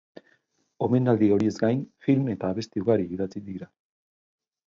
[0.85, 3.71] Omenaldi horiez gain, film eta abesti ugari idatzi dira.